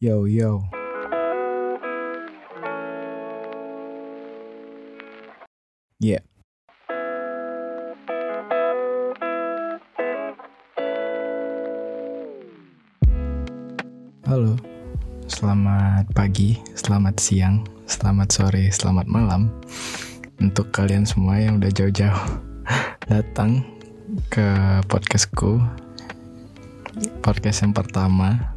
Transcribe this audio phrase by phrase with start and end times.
[0.00, 0.64] Yo yo.
[6.00, 6.24] Yeah.
[14.24, 14.56] Halo.
[15.28, 19.52] Selamat pagi, selamat siang, selamat sore, selamat malam
[20.40, 22.40] untuk kalian semua yang udah jauh-jauh
[23.12, 23.68] datang
[24.32, 24.48] ke
[24.88, 25.60] podcastku.
[27.20, 28.49] Podcast yang pertama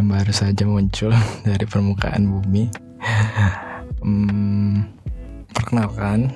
[0.00, 1.12] yang baru saja muncul
[1.44, 2.72] dari permukaan bumi.
[4.00, 4.88] hmm,
[5.52, 6.32] perkenalkan,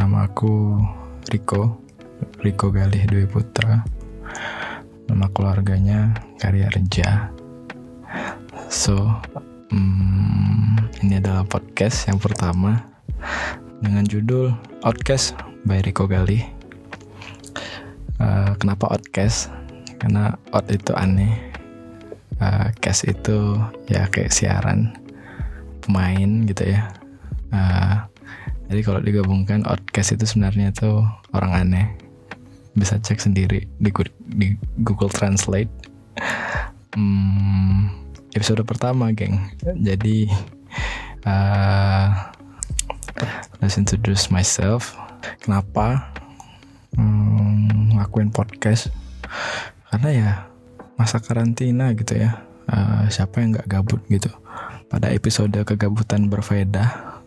[0.00, 0.80] nama aku
[1.28, 1.76] Riko,
[2.40, 3.84] Riko Galih Dwi Putra.
[5.12, 7.28] Nama keluarganya Karya Reja.
[8.72, 9.12] So,
[9.68, 12.80] hmm, ini adalah podcast yang pertama
[13.84, 14.56] dengan judul
[14.88, 15.36] Outcast
[15.68, 16.40] by Riko Galih.
[18.16, 19.52] Uh, kenapa Outcast?
[20.00, 21.53] Karena out itu aneh,
[22.40, 23.58] uh, cast itu
[23.90, 24.94] ya kayak siaran
[25.84, 26.88] pemain gitu ya.
[27.52, 28.02] Uh,
[28.68, 31.04] jadi kalau digabungkan Outcast itu sebenarnya tuh
[31.36, 31.86] orang aneh.
[32.74, 33.90] Bisa cek sendiri di,
[34.34, 34.46] di
[34.82, 35.70] Google Translate.
[36.96, 37.92] Hmm,
[38.34, 39.38] episode pertama geng.
[39.62, 40.26] Jadi
[41.28, 42.08] uh,
[43.62, 44.96] let's introduce myself.
[45.44, 46.10] Kenapa
[46.98, 48.90] hmm, ngelakuin podcast?
[49.92, 50.30] Karena ya
[50.98, 52.44] masa karantina gitu ya.
[52.64, 54.32] Uh, siapa yang nggak gabut gitu.
[54.88, 57.20] Pada episode kegabutan berfaedah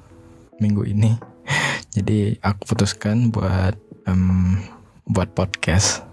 [0.58, 1.16] minggu ini.
[1.96, 3.78] Jadi aku putuskan buat
[4.10, 4.58] um,
[5.08, 6.04] buat podcast.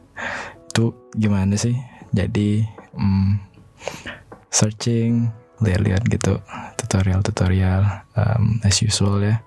[0.70, 1.74] Itu gimana sih?
[2.14, 2.62] Jadi
[2.94, 3.38] um,
[4.50, 5.30] searching
[5.62, 6.38] lihat-lihat gitu
[6.78, 7.82] tutorial-tutorial
[8.18, 9.40] um, as usual ya.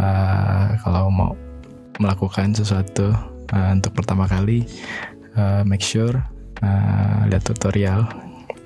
[0.00, 1.32] Uh, kalau mau
[2.00, 3.12] melakukan sesuatu
[3.52, 4.64] uh, untuk pertama kali
[5.36, 6.16] uh, make sure
[6.62, 8.08] uh, lihat tutorial.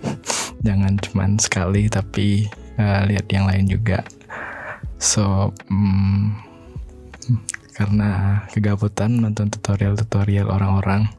[0.66, 4.02] Jangan cuman sekali tapi uh, lihat yang lain juga.
[4.98, 6.38] So um,
[7.74, 11.10] karena kegabutan nonton tutorial-tutorial orang-orang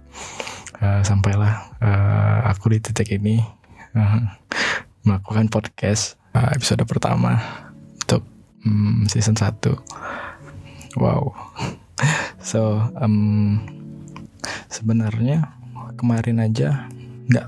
[0.80, 3.44] uh, sampailah uh, aku di titik ini
[3.92, 4.24] uh,
[5.04, 7.38] melakukan podcast uh, episode pertama
[8.00, 8.24] untuk
[8.64, 11.32] um, season 1 wow.
[12.46, 13.58] So um,
[14.70, 16.90] sebenarnya kemarin aja
[17.30, 17.48] nggak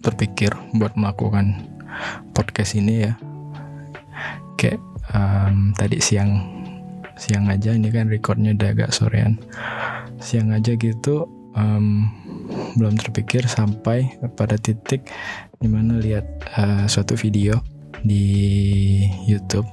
[0.00, 1.60] terpikir buat melakukan
[2.32, 3.12] podcast ini ya.
[4.56, 4.80] Kayak
[5.12, 6.40] um, tadi siang
[7.16, 9.36] siang aja ini kan recordnya udah agak sorean.
[10.20, 12.08] Siang aja gitu um,
[12.76, 15.08] belum terpikir sampai pada titik
[15.58, 16.24] di mana lihat
[16.60, 17.58] uh, suatu video
[18.04, 19.66] di YouTube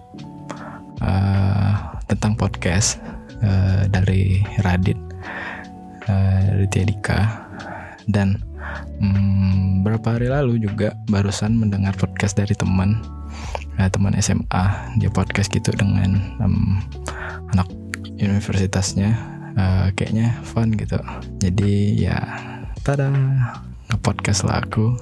[1.04, 3.04] uh, tentang podcast
[3.44, 4.98] uh, dari Radit
[6.08, 6.96] uh, dari
[8.10, 8.42] dan
[9.02, 13.04] um, beberapa hari lalu juga barusan mendengar podcast dari teman.
[13.82, 14.64] Uh, teman SMA
[15.02, 16.80] dia podcast gitu dengan um,
[17.54, 17.68] anak
[18.18, 19.14] universitasnya.
[19.54, 20.98] Uh, kayaknya fun gitu.
[21.38, 22.18] Jadi ya
[22.82, 23.14] tada
[23.92, 24.94] nge-podcast lah aku.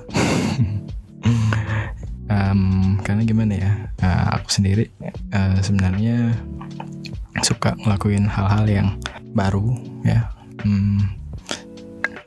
[2.32, 4.88] Um, karena gimana ya uh, aku sendiri
[5.36, 6.32] uh, sebenarnya
[7.44, 8.88] suka ngelakuin hal-hal yang
[9.36, 9.76] baru
[10.08, 10.32] ya.
[10.64, 11.21] Um,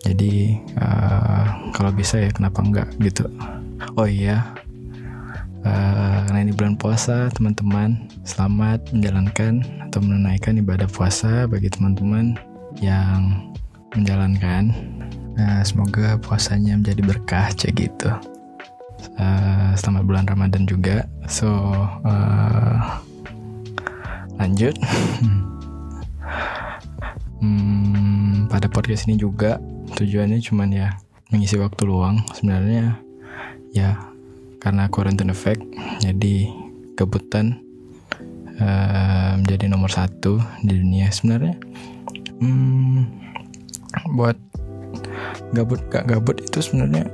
[0.05, 3.25] jadi uh, kalau bisa ya kenapa enggak gitu
[3.97, 4.45] oh iya
[5.65, 12.37] Uh, karena ini bulan puasa, teman-teman, selamat menjalankan atau menunaikan ibadah puasa bagi teman-teman
[12.85, 13.49] yang
[13.97, 14.77] menjalankan.
[15.41, 18.13] Uh, semoga puasanya menjadi berkah, cek gitu.
[19.17, 21.09] Uh, selamat bulan Ramadan juga.
[21.33, 21.49] So
[22.05, 23.01] uh,
[24.37, 24.77] lanjut.
[27.45, 29.61] hmm, pada podcast ini juga
[30.01, 30.89] tujuannya cuman ya
[31.29, 32.25] mengisi waktu luang.
[32.33, 32.97] Sebenarnya
[33.77, 34.01] ya
[34.65, 35.61] karena quarantine effect
[36.01, 36.49] jadi
[36.97, 37.61] kebutan
[38.57, 41.59] uh, menjadi nomor satu di dunia sebenarnya
[42.41, 42.99] hmm,
[44.17, 44.39] buat
[45.53, 47.05] gabut gak gabut itu sebenarnya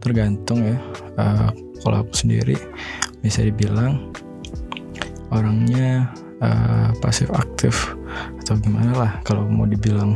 [0.00, 0.78] tergantung ya
[1.20, 1.50] uh,
[1.84, 2.56] kalau aku sendiri
[3.20, 4.08] bisa dibilang
[5.28, 6.08] orangnya
[6.40, 7.92] uh, pasif aktif
[8.44, 10.12] atau gimana lah kalau mau dibilang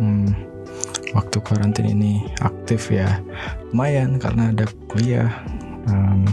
[0.00, 0.32] hmm,
[1.12, 3.20] waktu karantina ini aktif ya.
[3.70, 5.28] Lumayan karena ada kuliah
[5.92, 6.24] um,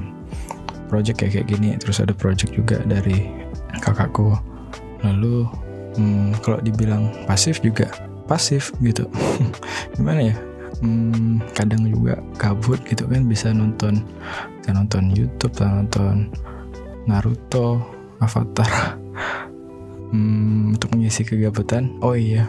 [0.87, 1.69] project kayak kayak gini.
[1.75, 3.27] Terus ada project juga dari
[3.83, 4.35] kakakku.
[5.03, 5.43] Lalu
[5.99, 7.91] um, kalau dibilang pasif juga
[8.25, 9.07] pasif gitu.
[9.99, 10.35] Gimana ya?
[10.79, 14.03] Um, kadang juga kabut gitu kan bisa nonton
[14.59, 16.27] bisa nonton YouTube bisa nonton
[17.07, 17.79] Naruto
[18.19, 18.97] Avatar
[20.13, 21.97] um, untuk mengisi kegabutan?
[21.99, 22.45] Oh iya.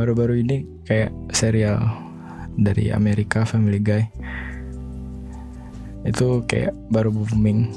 [0.00, 0.56] Baru-baru um, ini
[0.88, 1.78] kayak serial
[2.56, 4.08] dari Amerika Family Guy.
[6.08, 7.68] Itu kayak baru booming.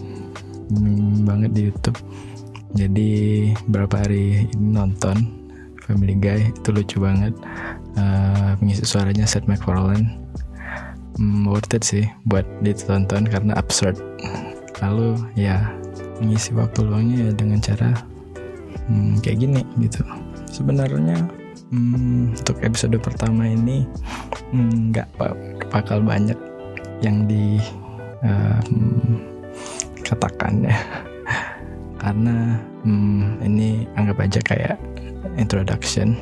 [0.72, 2.00] Booming banget di YouTube.
[2.76, 5.16] Jadi berapa hari ini nonton
[5.86, 7.36] Family Guy itu lucu banget.
[7.96, 10.26] Uh, pengisi suaranya Seth MacFarlane.
[11.16, 13.96] Hmm, worth it sih buat ditonton karena absurd.
[14.84, 15.72] Lalu ya
[16.20, 17.96] mengisi waktu luangnya ya dengan cara
[18.90, 20.02] hmm, kayak gini gitu.
[20.50, 21.18] Sebenarnya
[21.72, 23.86] hmm, untuk episode pertama ini
[24.54, 26.38] hmm, nggak hmm, bakal banyak
[27.02, 27.60] yang di
[28.24, 29.20] um,
[30.06, 30.78] katakan ya.
[32.02, 34.78] Karena hmm, ini anggap aja kayak
[35.42, 36.14] introduction.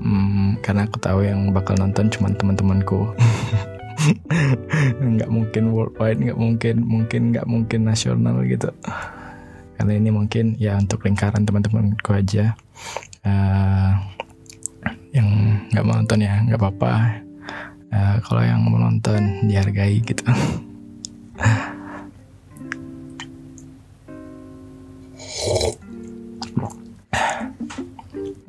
[0.00, 3.12] Hmm, karena aku tahu yang bakal nonton cuma teman-temanku.
[4.96, 8.72] Nggak mungkin worldwide nggak mungkin mungkin nggak mungkin nasional gitu
[9.80, 12.52] karena ini mungkin ya untuk lingkaran teman-temanku aja.
[13.24, 13.96] Uh,
[15.16, 17.24] yang nggak mau nonton ya nggak apa-apa.
[17.88, 20.20] Uh, kalau yang mau nonton dihargai gitu.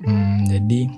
[0.03, 0.91] Hmm, jadi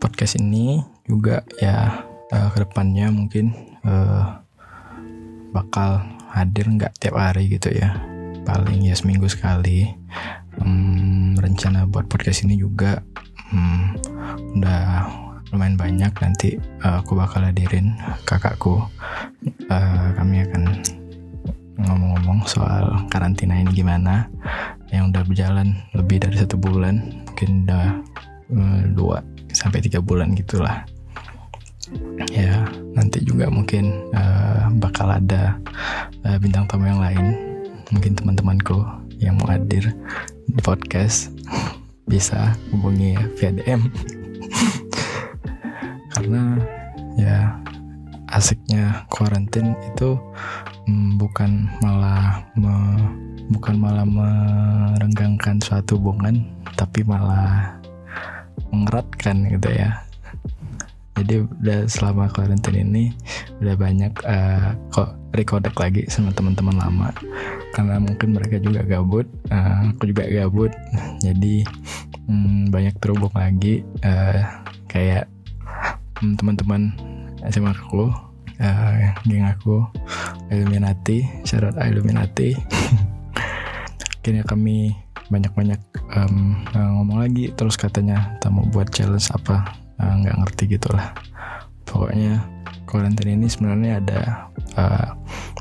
[0.00, 3.52] podcast ini juga ya uh, ke depannya mungkin
[3.84, 4.40] uh,
[5.52, 6.00] bakal
[6.32, 8.13] hadir nggak tiap hari gitu ya
[8.44, 9.88] paling ya seminggu sekali.
[10.60, 13.02] Um, rencana buat podcast ini juga
[13.50, 13.98] um,
[14.60, 15.10] udah
[15.50, 16.12] lumayan banyak.
[16.20, 17.96] Nanti uh, aku bakal hadirin
[18.28, 18.84] kakakku.
[19.68, 20.84] Uh, kami akan
[21.74, 24.30] ngomong-ngomong soal karantina ini gimana
[24.94, 27.86] yang udah berjalan lebih dari satu bulan mungkin udah
[28.54, 29.18] uh, dua
[29.50, 30.86] sampai tiga bulan gitulah.
[32.32, 32.64] Ya
[32.96, 35.58] nanti juga mungkin uh, bakal ada
[36.24, 37.53] uh, bintang tamu yang lain
[37.92, 38.84] mungkin teman-temanku
[39.18, 39.92] yang mau hadir
[40.48, 41.32] di podcast
[42.10, 43.88] bisa hubungi via DM
[46.14, 46.60] karena
[47.16, 47.58] ya
[48.30, 50.20] asiknya kuarantin itu
[50.86, 52.74] mm, bukan malah me,
[53.48, 56.44] bukan malah merenggangkan suatu hubungan
[56.76, 57.78] tapi malah
[58.68, 60.03] mengeratkan gitu ya
[61.14, 63.14] jadi udah selama karantina ini
[63.62, 67.14] udah banyak uh, kok recordek lagi sama teman-teman lama.
[67.70, 70.74] Karena mungkin mereka juga gabut uh, aku juga gabut.
[71.22, 71.62] Jadi
[72.26, 74.42] um, banyak terhubung lagi uh,
[74.90, 75.30] kayak
[76.18, 76.90] um, teman-teman
[77.46, 78.10] SMA aku
[78.58, 79.86] uh, geng aku
[80.50, 82.58] Illuminati syarat Illuminati.
[84.18, 84.90] Akhirnya kami
[85.30, 85.80] banyak-banyak
[86.16, 91.14] um, ngomong lagi terus katanya kita mau buat challenge apa nggak uh, ngerti gitulah
[91.86, 92.42] pokoknya
[92.94, 94.20] karantina ini sebenarnya ada
[94.78, 95.08] uh,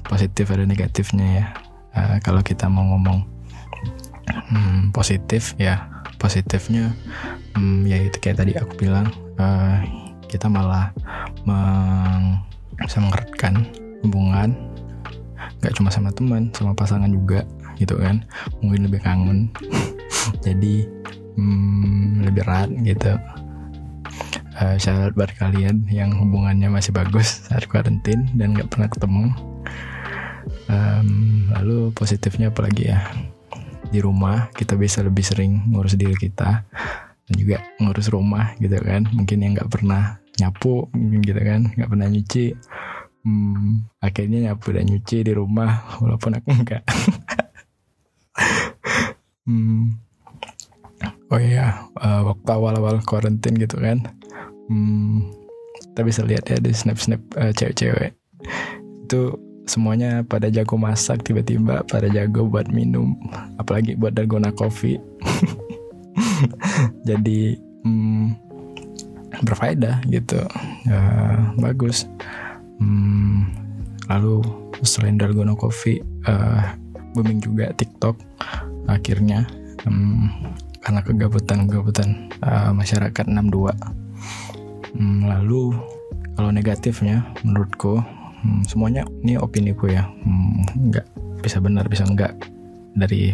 [0.05, 1.45] positif ada negatifnya ya.
[1.93, 3.25] Uh, kalau kita mau ngomong
[4.49, 6.93] hmm, positif ya positifnya
[7.53, 9.77] hmm, ya itu kayak tadi aku bilang uh,
[10.25, 10.89] kita malah
[11.45, 12.41] meng,
[12.81, 13.69] bisa mengeratkan
[14.01, 14.57] hubungan
[15.61, 17.45] nggak cuma sama teman sama pasangan juga
[17.77, 18.25] gitu kan.
[18.61, 19.53] Mungkin lebih kangen
[20.45, 20.85] jadi
[21.37, 23.17] hmm, lebih erat gitu
[24.59, 29.25] uh, shout buat kalian yang hubungannya masih bagus saat karantin dan nggak pernah ketemu.
[30.69, 31.09] Um,
[31.55, 33.01] lalu positifnya apalagi ya?
[33.93, 36.65] Di rumah kita bisa lebih sering ngurus diri kita
[37.23, 39.05] dan juga ngurus rumah gitu kan.
[39.09, 41.61] Mungkin yang nggak pernah nyapu mungkin gitu kan.
[41.73, 42.45] Nggak pernah nyuci.
[43.23, 46.83] Hmm, akhirnya nyapu dan nyuci di rumah walaupun aku enggak
[49.47, 49.95] hmm,
[51.31, 54.03] oh iya uh, waktu awal-awal karantin gitu kan
[54.73, 55.29] hmm,
[55.93, 58.17] kita bisa lihat ya di snap snap uh, cewek-cewek.
[59.05, 59.37] Itu
[59.69, 63.15] semuanya pada jago masak tiba-tiba pada jago buat minum
[63.55, 64.99] apalagi buat dalgona coffee
[67.07, 68.35] jadi hmm,
[69.45, 70.41] berfaedah gitu.
[70.89, 71.01] Ya,
[71.61, 72.09] bagus.
[72.81, 73.53] Hmm,
[74.09, 74.41] lalu
[74.83, 76.73] selain dalgona coffee uh,
[77.13, 78.17] booming juga TikTok
[78.89, 79.45] akhirnya.
[79.83, 80.31] Um,
[80.83, 82.09] karena kegabutan kegabutan
[82.43, 83.71] uh, masyarakat 62
[84.93, 85.73] Hmm, lalu
[86.37, 90.05] kalau negatifnya menurutku hmm, semuanya ini opini ku ya.
[90.25, 91.05] Hmm, nggak
[91.41, 92.33] bisa benar bisa enggak
[92.93, 93.33] dari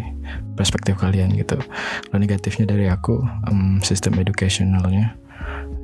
[0.56, 1.60] perspektif kalian gitu.
[2.10, 3.20] Kalau negatifnya dari aku
[3.52, 5.16] um, sistem educationalnya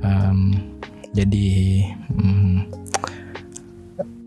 [0.00, 0.56] um,
[1.12, 1.48] jadi
[2.16, 2.64] um,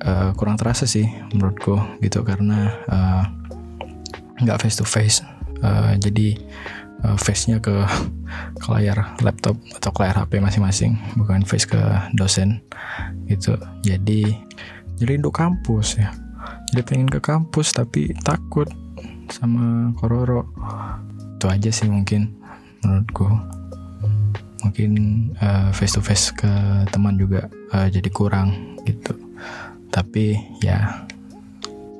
[0.06, 2.22] uh, kurang terasa sih menurutku gitu.
[2.22, 3.24] Karena uh,
[4.40, 5.20] nggak face to face
[5.66, 6.38] uh, jadi
[7.04, 7.74] uh, face-nya ke
[8.60, 11.80] ke layar laptop atau ke layar HP masing-masing bukan face ke
[12.16, 12.60] dosen
[13.28, 13.56] gitu.
[13.84, 14.36] Jadi
[15.00, 16.12] jadi rindu kampus ya.
[16.72, 18.68] Jadi pengen ke kampus tapi takut
[19.32, 20.50] sama kororo.
[21.40, 22.36] Itu aja sih mungkin
[22.84, 23.28] menurutku.
[24.60, 24.92] Mungkin
[25.40, 26.52] uh, face to face ke
[26.92, 29.16] teman juga uh, jadi kurang gitu.
[29.90, 31.08] Tapi ya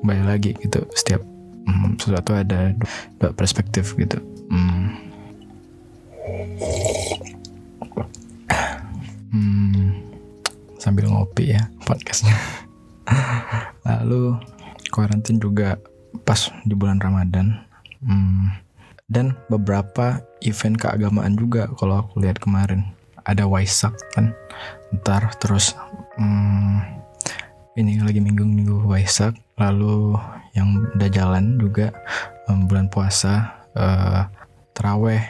[0.00, 1.20] kembali lagi gitu setiap
[1.68, 2.72] hmm, sesuatu ada
[3.20, 4.86] dua perspektif gitu hmm.
[9.30, 9.88] Hmm,
[10.82, 12.34] sambil ngopi ya podcastnya.
[13.88, 14.36] Lalu
[14.90, 15.78] karantin juga
[16.26, 17.62] pas di bulan Ramadan.
[18.02, 18.50] Hmm,
[19.06, 22.90] dan beberapa event keagamaan juga kalau aku lihat kemarin.
[23.22, 24.34] Ada Waisak kan?
[24.90, 25.76] Ntar terus
[26.18, 26.82] hmm,
[27.78, 29.38] ini lagi minggu-minggu Waisak.
[29.60, 30.16] Lalu
[30.56, 31.94] yang udah jalan juga
[32.48, 34.26] um, bulan puasa uh,
[34.80, 35.20] teraweh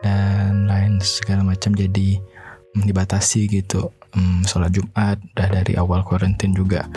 [0.00, 2.16] dan lain segala macam jadi
[2.72, 3.92] dibatasi gitu.
[4.16, 6.88] Um, sholat Jumat udah dari awal karantin juga.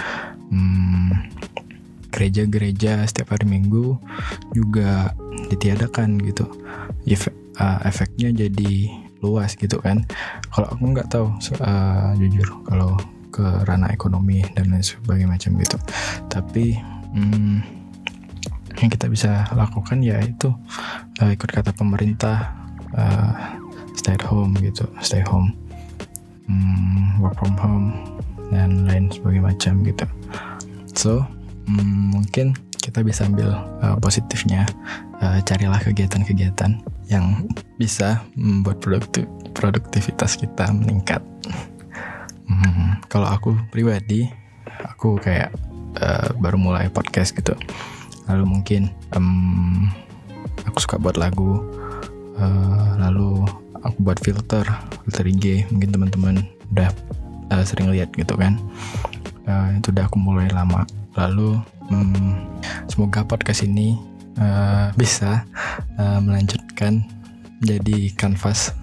[0.51, 1.11] Um,
[2.15, 3.99] gereja-gereja setiap hari Minggu
[4.55, 5.11] juga
[5.51, 6.47] ditiadakan gitu.
[7.03, 8.87] Efek, uh, efeknya jadi
[9.19, 10.07] luas gitu kan.
[10.55, 11.27] Kalau aku nggak tahu
[11.59, 12.95] uh, jujur kalau
[13.35, 15.77] ke ranah ekonomi dan lain sebagainya macam gitu.
[16.31, 16.79] Tapi
[17.11, 17.84] hmm,
[18.79, 20.51] yang kita bisa lakukan ya itu
[21.21, 22.51] uh, ikut kata pemerintah
[22.95, 23.55] uh,
[23.95, 25.55] stay at home gitu stay home
[26.47, 27.87] hmm, work from home
[28.53, 30.05] dan lain sebagainya macam gitu
[30.93, 31.11] so
[31.67, 32.55] hmm, mungkin
[32.85, 33.49] kita bisa ambil
[33.81, 34.69] uh, positifnya
[35.17, 36.77] uh, carilah kegiatan-kegiatan
[37.09, 37.49] yang
[37.81, 41.23] bisa membuat produktif produktivitas kita meningkat.
[42.45, 44.29] Hmm, kalau aku pribadi,
[44.85, 45.49] aku kayak
[45.97, 47.57] uh, baru mulai podcast gitu.
[48.29, 48.81] Lalu mungkin
[49.13, 49.89] um,
[50.65, 51.61] aku suka buat lagu.
[52.35, 53.47] Uh, lalu
[53.85, 54.65] aku buat filter,
[55.05, 55.69] filter IG.
[55.71, 56.35] Mungkin teman-teman
[56.73, 56.89] udah
[57.53, 58.57] uh, sering lihat gitu kan.
[59.45, 60.83] Uh, itu udah aku mulai lama.
[61.15, 61.61] Lalu
[61.93, 62.35] um,
[62.89, 63.95] semoga podcast ini
[64.41, 65.45] uh, bisa
[65.97, 67.05] uh, melanjutkan
[67.63, 68.75] jadi kanvas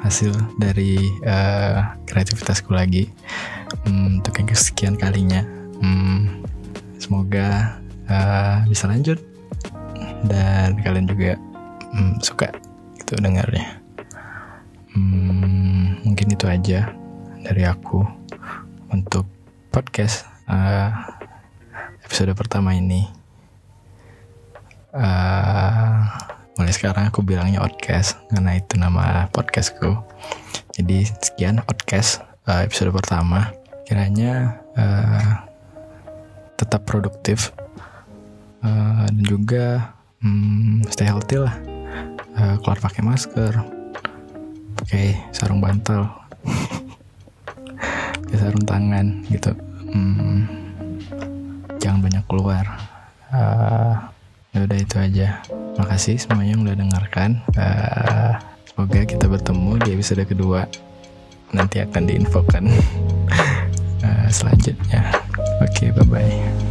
[0.00, 0.96] hasil dari
[1.28, 3.12] uh, kreativitasku lagi
[3.84, 5.44] um, untuk yang kesekian kalinya
[5.84, 6.40] um,
[6.96, 7.79] semoga
[8.10, 9.18] uh, bisa lanjut.
[10.26, 11.38] Dan kalian juga
[11.94, 12.52] um, suka
[12.98, 13.80] itu dengarnya.
[14.92, 16.92] Um, mungkin itu aja
[17.40, 18.04] dari aku
[18.90, 19.24] untuk
[19.70, 20.90] podcast uh,
[22.04, 23.06] episode pertama ini.
[24.90, 26.02] Uh,
[26.58, 29.94] mulai sekarang aku bilangnya podcast karena itu nama podcastku.
[30.74, 33.54] Jadi sekian podcast uh, episode pertama.
[33.86, 35.46] Kiranya uh,
[36.58, 37.54] tetap produktif
[38.64, 41.56] uh, dan juga um, stay healthy lah.
[42.36, 43.52] Uh, keluar pakai masker.
[44.80, 46.08] Pakai sarung bantal.
[48.30, 49.52] Pakai sarung tangan gitu.
[49.90, 50.46] Um,
[51.82, 52.64] jangan banyak keluar.
[53.34, 53.98] Uh,
[54.54, 55.42] udah itu aja.
[55.76, 57.42] Makasih semuanya yang udah dengarkan.
[57.58, 60.70] Uh, semoga kita bertemu di episode kedua.
[61.50, 62.70] Nanti akan diinfokan
[64.06, 65.10] uh, selanjutnya.
[65.60, 66.69] Oke okay, bye bye